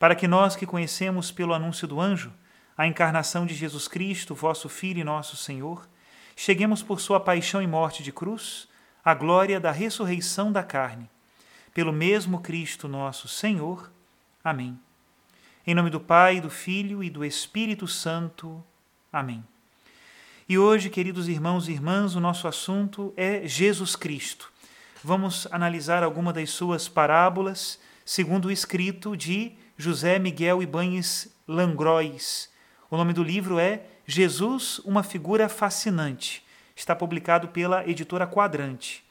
para 0.00 0.14
que 0.14 0.26
nós 0.26 0.56
que 0.56 0.64
conhecemos 0.64 1.30
pelo 1.30 1.52
anúncio 1.52 1.86
do 1.86 2.00
anjo 2.00 2.32
a 2.74 2.86
encarnação 2.86 3.44
de 3.44 3.54
Jesus 3.54 3.86
Cristo, 3.86 4.34
vosso 4.34 4.66
Filho 4.66 5.00
e 5.00 5.04
nosso 5.04 5.36
Senhor, 5.36 5.86
cheguemos 6.34 6.82
por 6.82 7.02
sua 7.02 7.20
paixão 7.20 7.60
e 7.60 7.66
morte 7.66 8.02
de 8.02 8.10
cruz 8.10 8.66
à 9.04 9.12
glória 9.12 9.60
da 9.60 9.70
ressurreição 9.70 10.50
da 10.50 10.62
carne. 10.62 11.06
Pelo 11.74 11.92
mesmo 11.92 12.40
Cristo 12.40 12.88
nosso 12.88 13.28
Senhor. 13.28 13.92
Amém. 14.42 14.80
Em 15.66 15.74
nome 15.74 15.90
do 15.90 16.00
Pai, 16.00 16.40
do 16.40 16.48
Filho 16.48 17.04
e 17.04 17.10
do 17.10 17.22
Espírito 17.22 17.86
Santo. 17.86 18.64
Amém. 19.12 19.44
E 20.48 20.56
hoje, 20.56 20.88
queridos 20.88 21.28
irmãos 21.28 21.68
e 21.68 21.72
irmãs, 21.72 22.16
o 22.16 22.20
nosso 22.20 22.48
assunto 22.48 23.12
é 23.18 23.46
Jesus 23.46 23.94
Cristo. 23.96 24.50
Vamos 25.04 25.46
analisar 25.52 26.02
alguma 26.02 26.32
das 26.32 26.48
suas 26.48 26.88
parábolas, 26.88 27.78
segundo 28.02 28.46
o 28.46 28.50
escrito 28.50 29.14
de 29.14 29.60
José 29.80 30.18
Miguel 30.18 30.62
Ibanes 30.62 31.34
Langrois. 31.48 32.50
O 32.90 32.98
nome 32.98 33.14
do 33.14 33.22
livro 33.22 33.58
é 33.58 33.80
Jesus, 34.06 34.78
uma 34.80 35.02
figura 35.02 35.48
fascinante. 35.48 36.44
Está 36.76 36.94
publicado 36.94 37.48
pela 37.48 37.88
editora 37.88 38.26
Quadrante. 38.26 39.02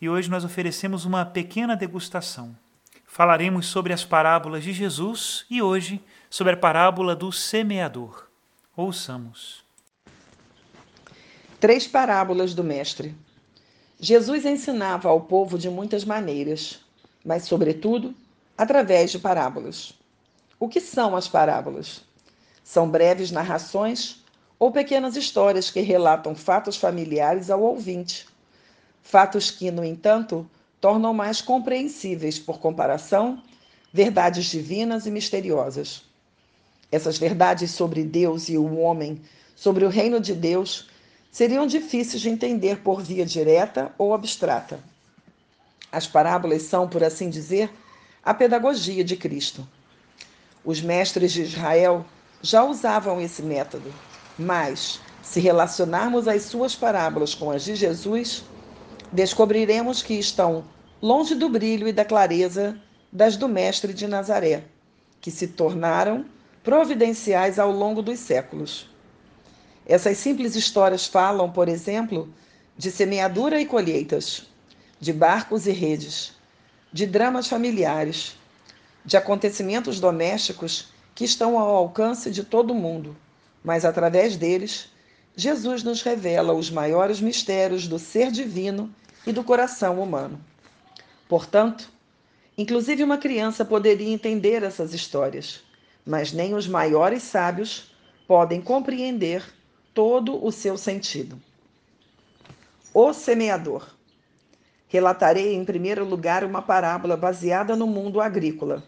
E 0.00 0.08
hoje 0.08 0.30
nós 0.30 0.44
oferecemos 0.44 1.04
uma 1.04 1.24
pequena 1.24 1.74
degustação. 1.74 2.56
Falaremos 3.04 3.66
sobre 3.66 3.92
as 3.92 4.04
parábolas 4.04 4.62
de 4.62 4.72
Jesus 4.72 5.44
e 5.50 5.60
hoje 5.60 6.00
sobre 6.30 6.52
a 6.52 6.56
parábola 6.56 7.16
do 7.16 7.32
semeador. 7.32 8.28
Ouçamos. 8.76 9.64
Três 11.58 11.88
parábolas 11.88 12.54
do 12.54 12.62
Mestre. 12.62 13.16
Jesus 13.98 14.44
ensinava 14.44 15.08
ao 15.08 15.22
povo 15.22 15.58
de 15.58 15.68
muitas 15.68 16.04
maneiras, 16.04 16.80
mas, 17.24 17.46
sobretudo, 17.46 18.14
através 18.56 19.10
de 19.10 19.18
parábolas. 19.18 19.92
O 20.64 20.68
que 20.68 20.80
são 20.80 21.14
as 21.14 21.28
parábolas? 21.28 22.00
São 22.64 22.88
breves 22.88 23.30
narrações 23.30 24.24
ou 24.58 24.72
pequenas 24.72 25.14
histórias 25.14 25.70
que 25.70 25.82
relatam 25.82 26.34
fatos 26.34 26.78
familiares 26.78 27.50
ao 27.50 27.60
ouvinte. 27.60 28.26
Fatos 29.02 29.50
que, 29.50 29.70
no 29.70 29.84
entanto, 29.84 30.48
tornam 30.80 31.12
mais 31.12 31.42
compreensíveis, 31.42 32.38
por 32.38 32.60
comparação, 32.60 33.42
verdades 33.92 34.46
divinas 34.46 35.04
e 35.04 35.10
misteriosas. 35.10 36.02
Essas 36.90 37.18
verdades 37.18 37.70
sobre 37.70 38.02
Deus 38.02 38.48
e 38.48 38.56
o 38.56 38.78
homem, 38.78 39.20
sobre 39.54 39.84
o 39.84 39.90
reino 39.90 40.18
de 40.18 40.32
Deus, 40.32 40.88
seriam 41.30 41.66
difíceis 41.66 42.22
de 42.22 42.30
entender 42.30 42.78
por 42.78 43.02
via 43.02 43.26
direta 43.26 43.92
ou 43.98 44.14
abstrata. 44.14 44.80
As 45.92 46.06
parábolas 46.06 46.62
são, 46.62 46.88
por 46.88 47.04
assim 47.04 47.28
dizer, 47.28 47.70
a 48.22 48.32
pedagogia 48.32 49.04
de 49.04 49.14
Cristo. 49.14 49.68
Os 50.64 50.80
mestres 50.80 51.32
de 51.32 51.42
Israel 51.42 52.06
já 52.40 52.64
usavam 52.64 53.20
esse 53.20 53.42
método, 53.42 53.92
mas, 54.38 55.00
se 55.22 55.38
relacionarmos 55.38 56.26
as 56.26 56.42
suas 56.42 56.74
parábolas 56.74 57.34
com 57.34 57.50
as 57.50 57.62
de 57.62 57.74
Jesus, 57.74 58.44
descobriremos 59.12 60.02
que 60.02 60.14
estão 60.14 60.64
longe 61.02 61.34
do 61.34 61.48
brilho 61.48 61.86
e 61.86 61.92
da 61.92 62.04
clareza 62.04 62.78
das 63.12 63.36
do 63.36 63.46
Mestre 63.46 63.92
de 63.92 64.06
Nazaré, 64.06 64.64
que 65.20 65.30
se 65.30 65.48
tornaram 65.48 66.24
providenciais 66.62 67.58
ao 67.58 67.70
longo 67.70 68.00
dos 68.00 68.18
séculos. 68.18 68.88
Essas 69.86 70.16
simples 70.16 70.56
histórias 70.56 71.06
falam, 71.06 71.50
por 71.50 71.68
exemplo, 71.68 72.32
de 72.76 72.90
semeadura 72.90 73.60
e 73.60 73.66
colheitas, 73.66 74.46
de 74.98 75.12
barcos 75.12 75.66
e 75.66 75.72
redes, 75.72 76.32
de 76.90 77.06
dramas 77.06 77.46
familiares, 77.48 78.36
de 79.04 79.16
acontecimentos 79.16 80.00
domésticos 80.00 80.88
que 81.14 81.24
estão 81.24 81.58
ao 81.58 81.76
alcance 81.76 82.30
de 82.30 82.42
todo 82.42 82.74
mundo, 82.74 83.16
mas 83.62 83.84
através 83.84 84.36
deles, 84.36 84.88
Jesus 85.36 85.82
nos 85.82 86.02
revela 86.02 86.54
os 86.54 86.70
maiores 86.70 87.20
mistérios 87.20 87.86
do 87.86 87.98
ser 87.98 88.30
divino 88.30 88.92
e 89.26 89.32
do 89.32 89.44
coração 89.44 90.00
humano. 90.00 90.40
Portanto, 91.28 91.90
inclusive 92.56 93.04
uma 93.04 93.18
criança 93.18 93.64
poderia 93.64 94.12
entender 94.12 94.62
essas 94.62 94.94
histórias, 94.94 95.62
mas 96.04 96.32
nem 96.32 96.54
os 96.54 96.66
maiores 96.66 97.22
sábios 97.22 97.94
podem 98.26 98.60
compreender 98.60 99.44
todo 99.92 100.44
o 100.44 100.50
seu 100.50 100.76
sentido. 100.76 101.40
O 102.92 103.12
semeador. 103.12 103.88
Relatarei 104.88 105.54
em 105.54 105.64
primeiro 105.64 106.04
lugar 106.04 106.44
uma 106.44 106.62
parábola 106.62 107.16
baseada 107.16 107.74
no 107.74 107.86
mundo 107.86 108.20
agrícola 108.20 108.82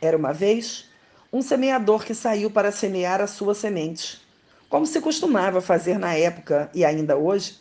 era 0.00 0.16
uma 0.16 0.32
vez 0.32 0.90
um 1.32 1.42
semeador 1.42 2.04
que 2.04 2.14
saiu 2.14 2.50
para 2.50 2.72
semear 2.72 3.20
a 3.20 3.26
sua 3.26 3.54
semente, 3.54 4.20
como 4.68 4.86
se 4.86 5.00
costumava 5.00 5.60
fazer 5.60 5.98
na 5.98 6.14
época 6.14 6.70
e 6.74 6.84
ainda 6.84 7.16
hoje, 7.16 7.58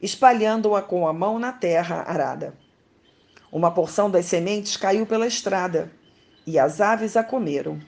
espalhando-a 0.00 0.82
com 0.82 1.06
a 1.06 1.12
mão 1.12 1.38
na 1.38 1.52
terra 1.52 2.02
arada. 2.02 2.54
Uma 3.50 3.70
porção 3.70 4.10
das 4.10 4.26
sementes 4.26 4.76
caiu 4.76 5.06
pela 5.06 5.26
estrada 5.26 5.92
e 6.46 6.58
as 6.58 6.80
aves 6.80 7.16
a 7.16 7.22
comeram. 7.22 7.80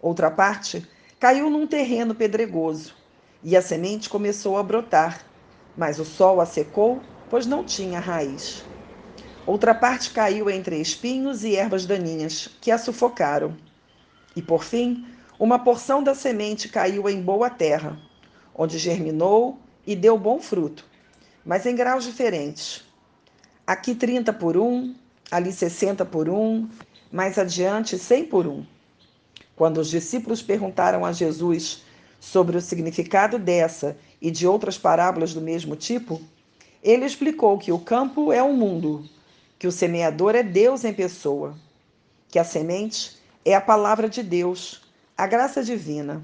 Outra 0.00 0.30
parte 0.30 0.86
caiu 1.18 1.48
num 1.48 1.66
terreno 1.66 2.14
pedregoso 2.14 2.94
e 3.42 3.56
a 3.56 3.62
semente 3.62 4.08
começou 4.08 4.58
a 4.58 4.62
brotar, 4.62 5.24
mas 5.76 5.98
o 5.98 6.04
sol 6.04 6.40
a 6.40 6.46
secou, 6.46 7.02
pois 7.28 7.46
não 7.46 7.64
tinha 7.64 7.98
raiz. 7.98 8.64
Outra 9.46 9.74
parte 9.74 10.10
caiu 10.10 10.48
entre 10.48 10.80
espinhos 10.80 11.44
e 11.44 11.54
ervas 11.54 11.84
daninhas, 11.84 12.48
que 12.62 12.70
a 12.70 12.78
sufocaram. 12.78 13.54
E 14.34 14.40
por 14.40 14.64
fim, 14.64 15.06
uma 15.38 15.58
porção 15.58 16.02
da 16.02 16.14
semente 16.14 16.66
caiu 16.66 17.06
em 17.10 17.20
boa 17.20 17.50
terra, 17.50 17.98
onde 18.54 18.78
germinou 18.78 19.58
e 19.86 19.94
deu 19.94 20.16
bom 20.16 20.40
fruto, 20.40 20.86
mas 21.44 21.66
em 21.66 21.76
graus 21.76 22.04
diferentes. 22.04 22.84
Aqui 23.66 23.94
30 23.94 24.32
por 24.32 24.56
um, 24.56 24.94
ali 25.30 25.52
60 25.52 26.06
por 26.06 26.26
um, 26.26 26.66
mais 27.12 27.38
adiante 27.38 27.98
100 27.98 28.24
por 28.24 28.46
um. 28.46 28.64
Quando 29.54 29.76
os 29.76 29.90
discípulos 29.90 30.40
perguntaram 30.40 31.04
a 31.04 31.12
Jesus 31.12 31.84
sobre 32.18 32.56
o 32.56 32.62
significado 32.62 33.38
dessa 33.38 33.94
e 34.22 34.30
de 34.30 34.46
outras 34.46 34.78
parábolas 34.78 35.34
do 35.34 35.42
mesmo 35.42 35.76
tipo, 35.76 36.18
ele 36.82 37.04
explicou 37.04 37.58
que 37.58 37.70
o 37.70 37.78
campo 37.78 38.32
é 38.32 38.42
o 38.42 38.54
mundo 38.54 39.06
que 39.64 39.68
o 39.68 39.72
semeador 39.72 40.34
é 40.34 40.42
Deus 40.42 40.84
em 40.84 40.92
pessoa, 40.92 41.56
que 42.28 42.38
a 42.38 42.44
semente 42.44 43.16
é 43.42 43.54
a 43.54 43.62
palavra 43.62 44.10
de 44.10 44.22
Deus, 44.22 44.82
a 45.16 45.26
graça 45.26 45.64
divina. 45.64 46.22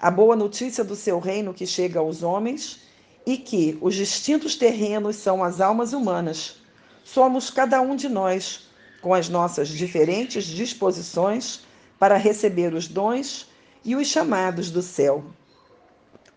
a 0.00 0.10
boa 0.10 0.34
notícia 0.34 0.82
do 0.82 0.96
seu 0.96 1.18
reino 1.18 1.52
que 1.52 1.66
chega 1.66 2.00
aos 2.00 2.22
homens 2.22 2.80
e 3.26 3.36
que 3.36 3.76
os 3.82 3.94
distintos 3.94 4.56
terrenos 4.56 5.16
são 5.16 5.44
as 5.44 5.60
almas 5.60 5.92
humanas. 5.92 6.62
Somos 7.04 7.50
cada 7.50 7.78
um 7.82 7.94
de 7.94 8.08
nós, 8.08 8.70
com 9.02 9.12
as 9.12 9.28
nossas 9.28 9.68
diferentes 9.68 10.46
disposições 10.46 11.60
para 11.98 12.16
receber 12.16 12.72
os 12.72 12.88
dons 12.88 13.50
e 13.84 13.94
os 13.94 14.08
chamados 14.08 14.70
do 14.70 14.80
céu. 14.80 15.22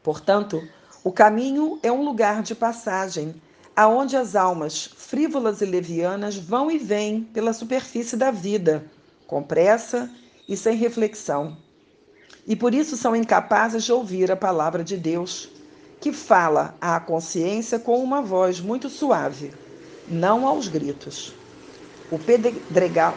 Portanto, 0.03 0.61
o 1.01 1.13
caminho 1.13 1.79
é 1.81 1.89
um 1.89 2.03
lugar 2.03 2.43
de 2.43 2.53
passagem, 2.53 3.41
aonde 3.75 4.15
as 4.15 4.35
almas 4.35 4.85
frívolas 4.85 5.61
e 5.61 5.65
levianas 5.65 6.35
vão 6.37 6.71
e 6.71 6.77
vêm 6.77 7.23
pela 7.33 7.51
superfície 7.51 8.15
da 8.15 8.31
vida, 8.31 8.85
com 9.27 9.43
pressa 9.43 10.09
e 10.47 10.55
sem 10.55 10.77
reflexão. 10.77 11.57
E 12.47 12.55
por 12.55 12.73
isso 12.73 12.95
são 12.95 13.15
incapazes 13.15 13.83
de 13.83 13.91
ouvir 13.91 14.31
a 14.31 14.35
palavra 14.35 14.83
de 14.83 14.95
Deus, 14.95 15.49
que 15.99 16.13
fala 16.13 16.75
à 16.79 16.99
consciência 16.99 17.79
com 17.79 18.01
uma 18.03 18.21
voz 18.21 18.61
muito 18.61 18.89
suave, 18.89 19.51
não 20.07 20.47
aos 20.47 20.67
gritos. 20.67 21.33
O 22.11 22.19
pedregal, 22.19 23.15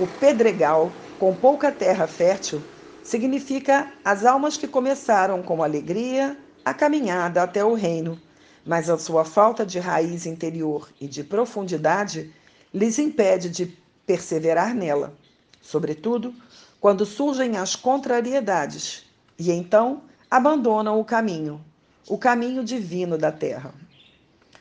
o 0.00 0.06
pedregal 0.18 0.90
com 1.18 1.34
pouca 1.34 1.70
terra 1.70 2.06
fértil 2.06 2.60
significa 3.02 3.92
as 4.04 4.24
almas 4.24 4.56
que 4.56 4.66
começaram 4.66 5.42
com 5.42 5.62
alegria 5.62 6.36
a 6.64 6.74
caminhada 6.74 7.42
até 7.42 7.64
o 7.64 7.74
reino, 7.74 8.20
mas 8.66 8.90
a 8.90 8.98
sua 8.98 9.24
falta 9.24 9.64
de 9.64 9.78
raiz 9.78 10.26
interior 10.26 10.90
e 11.00 11.06
de 11.06 11.22
profundidade 11.22 12.32
lhes 12.74 12.98
impede 12.98 13.48
de 13.48 13.78
perseverar 14.04 14.74
nela, 14.74 15.14
sobretudo 15.62 16.34
quando 16.80 17.06
surgem 17.06 17.56
as 17.56 17.76
contrariedades, 17.76 19.04
e 19.38 19.52
então 19.52 20.02
abandonam 20.28 20.98
o 20.98 21.04
caminho, 21.04 21.64
o 22.08 22.18
caminho 22.18 22.64
divino 22.64 23.16
da 23.16 23.30
terra. 23.30 23.72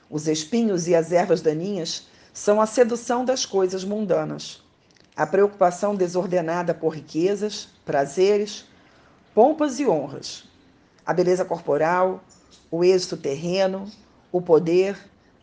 Os 0.09 0.27
espinhos 0.27 0.87
e 0.87 0.93
as 0.93 1.11
ervas 1.11 1.41
daninhas 1.41 2.07
são 2.31 2.61
a 2.61 2.67
sedução 2.67 3.25
das 3.25 3.45
coisas 3.45 3.83
mundanas, 3.83 4.63
a 5.15 5.25
preocupação 5.25 5.95
desordenada 5.95 6.73
por 6.73 6.89
riquezas, 6.89 7.69
prazeres, 7.83 8.65
pompas 9.33 9.79
e 9.79 9.87
honras, 9.87 10.43
a 11.05 11.13
beleza 11.13 11.45
corporal, 11.45 12.23
o 12.71 12.83
êxito 12.83 13.15
terreno, 13.15 13.89
o 14.31 14.41
poder, 14.41 14.97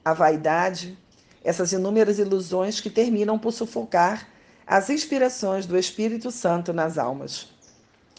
a 0.05 0.13
vaidade, 0.13 0.99
essas 1.45 1.73
inúmeras 1.73 2.19
ilusões 2.19 2.81
que 2.81 2.91
terminam 2.91 3.39
por 3.39 3.53
sufocar 3.53 4.29
as 4.67 4.91
inspirações 4.91 5.67
do 5.67 5.79
Espírito 5.79 6.31
Santo 6.31 6.73
nas 6.73 6.99
almas. 6.99 7.49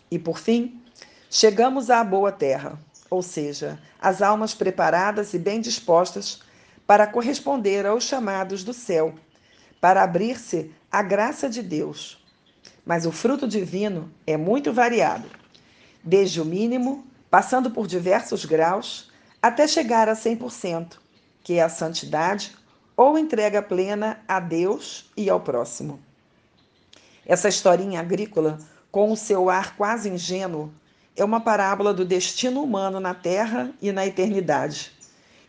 E 0.10 0.20
por 0.20 0.38
fim, 0.38 0.82
chegamos 1.30 1.90
à 1.90 2.04
boa 2.04 2.32
terra, 2.32 2.80
ou 3.10 3.22
seja, 3.22 3.80
as 4.02 4.22
almas 4.22 4.54
preparadas 4.54 5.34
e 5.34 5.40
bem 5.40 5.62
dispostas 5.62 6.42
para 6.86 7.08
corresponder 7.08 7.86
aos 7.86 8.04
chamados 8.04 8.64
do 8.64 8.74
céu, 8.74 9.16
para 9.80 10.04
abrir-se 10.04 10.72
à 10.92 11.02
graça 11.02 11.50
de 11.50 11.62
Deus. 11.62 12.24
Mas 12.86 13.06
o 13.06 13.12
fruto 13.12 13.48
divino 13.48 14.12
é 14.28 14.36
muito 14.36 14.74
variado, 14.74 15.30
desde 16.04 16.42
o 16.42 16.46
mínimo, 16.46 17.06
passando 17.34 17.72
por 17.72 17.88
diversos 17.88 18.46
graus, 18.46 19.10
até 19.42 19.68
chegar 19.68 20.08
a 20.08 20.14
100%, 20.14 21.00
que 21.44 21.54
é 21.54 21.64
a 21.64 21.68
santidade 21.68 22.56
ou 22.96 23.18
entrega 23.18 23.60
plena 23.60 24.20
a 24.28 24.40
Deus 24.40 25.10
e 25.18 25.32
ao 25.32 25.40
próximo. 25.40 26.00
Essa 27.26 27.50
historinha 27.50 28.02
agrícola, 28.02 28.60
com 28.92 29.12
o 29.12 29.18
seu 29.18 29.50
ar 29.50 29.76
quase 29.76 30.10
ingênuo, 30.10 30.72
é 31.16 31.26
uma 31.26 31.42
parábola 31.42 31.92
do 31.92 32.06
destino 32.06 32.62
humano 32.62 33.00
na 33.00 33.16
terra 33.16 33.74
e 33.82 33.92
na 33.92 34.06
eternidade 34.06 34.92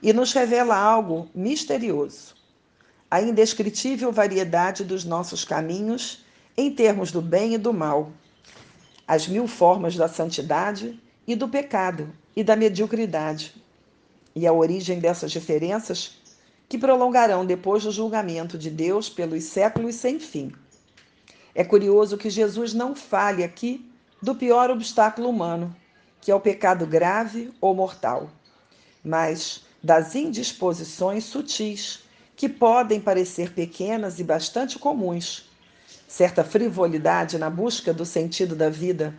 e 0.03 0.11
nos 0.11 0.33
revela 0.33 0.79
algo 0.79 1.29
misterioso. 1.35 2.35
A 3.11 3.21
indescritível 3.21 4.11
variedade 4.11 4.85
dos 4.85 5.05
nossos 5.05 5.45
caminhos 5.45 6.25
em 6.57 6.71
termos 6.71 7.13
do 7.13 7.21
bem 7.21 7.53
e 7.53 7.59
do 7.59 7.75
mal, 7.75 8.11
as 9.07 9.29
mil 9.29 9.47
formas 9.47 9.95
da 9.97 10.09
santidade 10.09 10.99
e 11.27 11.35
do 11.35 11.49
pecado 11.49 12.13
e 12.37 12.43
da 12.43 12.57
mediocridade, 12.57 13.55
e 14.35 14.47
a 14.47 14.53
origem 14.53 14.99
dessas 14.99 15.31
diferenças 15.31 16.19
que 16.69 16.79
prolongarão 16.79 17.47
depois 17.47 17.85
do 17.85 17.91
julgamento 17.91 18.59
de 18.59 18.71
Deus 18.71 19.09
pelos 19.09 19.45
séculos 19.45 19.95
sem 19.95 20.19
fim. 20.19 20.53
É 21.55 21.63
curioso 21.63 22.19
que 22.19 22.29
Jesus 22.29 22.75
não 22.75 22.97
fale 22.97 23.45
aqui 23.45 23.89
do 24.21 24.35
pior 24.35 24.71
obstáculo 24.71 25.29
humano, 25.29 25.75
que 26.21 26.31
é 26.31 26.35
o 26.35 26.41
pecado 26.41 26.87
grave 26.87 27.53
ou 27.61 27.75
mortal, 27.75 28.31
mas 29.05 29.63
das 29.83 30.15
indisposições 30.15 31.25
sutis, 31.25 32.01
que 32.35 32.49
podem 32.49 33.01
parecer 33.01 33.53
pequenas 33.53 34.19
e 34.19 34.25
bastante 34.25 34.79
comuns. 34.79 35.49
Certa 36.09 36.43
frivolidade 36.43 37.39
na 37.39 37.51
busca 37.51 37.93
do 37.93 38.05
sentido 38.05 38.57
da 38.57 38.71
vida, 38.71 39.15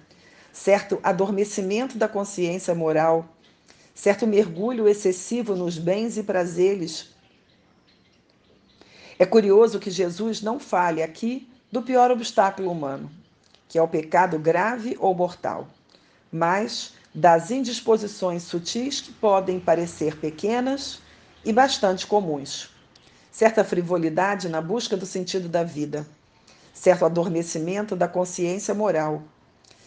certo 0.55 1.01
adormecimento 1.03 1.97
da 1.97 2.07
consciência 2.07 2.73
moral, 2.73 3.27
certo 3.93 4.25
mergulho 4.25 4.87
excessivo 4.87 5.53
nos 5.53 5.77
bens 5.77 6.17
e 6.17 6.23
prazeres. 6.23 7.13
É 9.19 9.25
curioso 9.25 9.79
que 9.79 9.91
Jesus 9.91 10.41
não 10.41 10.57
fale 10.57 11.03
aqui 11.03 11.45
do 11.69 11.81
pior 11.81 12.09
obstáculo 12.09 12.71
humano, 12.71 13.11
que 13.67 13.77
é 13.77 13.81
o 13.81 13.87
pecado 13.87 14.39
grave 14.39 14.95
ou 14.97 15.13
mortal, 15.13 15.67
mas 16.31 16.93
das 17.13 17.51
indisposições 17.51 18.43
sutis 18.43 19.01
que 19.01 19.11
podem 19.11 19.59
parecer 19.59 20.17
pequenas 20.17 21.01
e 21.43 21.51
bastante 21.51 22.07
comuns. 22.07 22.69
Certa 23.29 23.65
frivolidade 23.65 24.47
na 24.47 24.61
busca 24.61 24.95
do 24.95 25.05
sentido 25.05 25.49
da 25.49 25.65
vida, 25.65 26.07
certo 26.73 27.03
adormecimento 27.03 27.93
da 27.93 28.07
consciência 28.07 28.73
moral, 28.73 29.21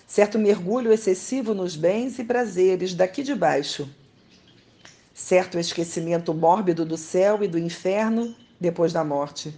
certo 0.09 0.39
mergulho 0.39 0.91
excessivo 0.91 1.53
nos 1.53 1.77
bens 1.77 2.19
e 2.19 2.25
prazeres 2.25 2.95
daqui 2.95 3.23
de 3.23 3.35
baixo, 3.35 3.87
certo 5.13 5.59
esquecimento 5.59 6.33
mórbido 6.33 6.83
do 6.87 6.97
céu 6.97 7.45
e 7.45 7.47
do 7.47 7.59
inferno 7.59 8.35
depois 8.59 8.91
da 8.91 9.05
morte, 9.05 9.55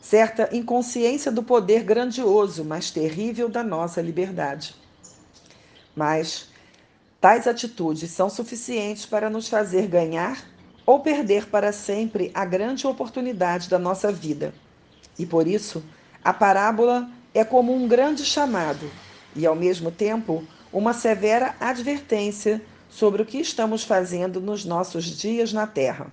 certa 0.00 0.48
inconsciência 0.56 1.30
do 1.30 1.42
poder 1.42 1.84
grandioso, 1.84 2.64
mas 2.64 2.90
terrível 2.90 3.50
da 3.50 3.62
nossa 3.62 4.00
liberdade. 4.00 4.74
Mas 5.94 6.48
tais 7.20 7.46
atitudes 7.46 8.10
são 8.10 8.30
suficientes 8.30 9.04
para 9.04 9.28
nos 9.28 9.46
fazer 9.46 9.88
ganhar 9.88 10.42
ou 10.86 11.00
perder 11.00 11.48
para 11.48 11.70
sempre 11.70 12.30
a 12.32 12.46
grande 12.46 12.86
oportunidade 12.86 13.68
da 13.68 13.78
nossa 13.78 14.10
vida. 14.10 14.54
E 15.18 15.26
por 15.26 15.46
isso, 15.46 15.84
a 16.24 16.32
parábola 16.32 17.10
é 17.34 17.44
como 17.44 17.74
um 17.74 17.86
grande 17.86 18.24
chamado 18.24 18.90
e, 19.34 19.46
ao 19.46 19.54
mesmo 19.54 19.90
tempo, 19.90 20.44
uma 20.72 20.92
severa 20.92 21.54
advertência 21.60 22.62
sobre 22.88 23.22
o 23.22 23.26
que 23.26 23.38
estamos 23.38 23.84
fazendo 23.84 24.40
nos 24.40 24.64
nossos 24.64 25.04
dias 25.04 25.52
na 25.52 25.66
terra. 25.66 26.12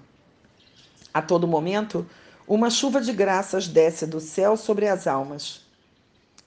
A 1.14 1.22
todo 1.22 1.48
momento, 1.48 2.08
uma 2.48 2.70
chuva 2.70 3.02
de 3.02 3.12
graças 3.12 3.68
desce 3.68 4.06
do 4.08 4.20
céu 4.20 4.56
sobre 4.56 4.88
as 4.88 5.08
almas. 5.08 5.62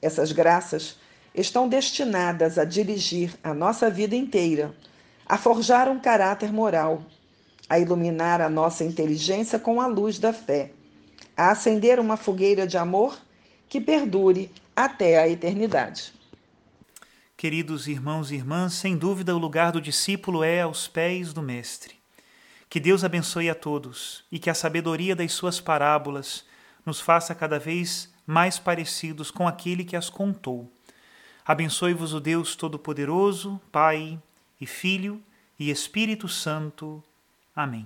Essas 0.01 0.33
graças 0.33 0.97
estão 1.35 1.69
destinadas 1.69 2.59
a 2.59 2.65
dirigir 2.65 3.35
a 3.43 3.55
nossa 3.55 3.91
vida 3.91 4.17
inteira, 4.17 4.75
a 5.27 5.39
forjar 5.39 5.89
um 5.89 5.99
caráter 5.99 6.53
moral, 6.53 7.03
a 7.69 7.79
iluminar 7.79 8.41
a 8.41 8.49
nossa 8.49 8.85
inteligência 8.85 9.59
com 9.59 9.81
a 9.81 9.87
luz 9.87 10.19
da 10.19 10.33
fé, 10.33 10.73
a 11.37 11.51
acender 11.51 11.99
uma 11.99 12.17
fogueira 12.17 12.67
de 12.67 12.77
amor 12.77 13.19
que 13.69 13.81
perdure 13.81 14.51
até 14.77 15.19
a 15.19 15.29
eternidade. 15.29 16.13
Queridos 17.43 17.89
irmãos 17.89 18.31
e 18.31 18.37
irmãs, 18.37 18.73
sem 18.73 18.97
dúvida 18.97 19.35
o 19.35 19.39
lugar 19.39 19.73
do 19.73 19.81
discípulo 19.81 20.45
é 20.45 20.61
aos 20.61 20.87
pés 20.87 21.33
do 21.33 21.43
Mestre. 21.43 21.97
Que 22.71 22.79
Deus 22.79 23.03
abençoe 23.03 23.51
a 23.51 23.55
todos 23.57 24.23
e 24.31 24.39
que 24.39 24.49
a 24.49 24.55
sabedoria 24.55 25.17
das 25.17 25.33
suas 25.33 25.59
parábolas 25.59 26.45
nos 26.87 27.01
faça 27.01 27.35
cada 27.35 27.59
vez 27.59 28.15
mais 28.25 28.61
parecidos 28.61 29.33
com 29.33 29.49
aquele 29.49 29.85
que 29.85 29.97
as 29.97 30.09
contou. 30.09 30.73
Abençoe-vos 31.45 32.15
o 32.15 32.21
Deus 32.21 32.55
Todo-Poderoso, 32.55 33.61
Pai 33.73 34.23
e 34.61 34.65
Filho 34.65 35.21
e 35.59 35.69
Espírito 35.69 36.29
Santo. 36.29 37.03
Amém. 37.57 37.85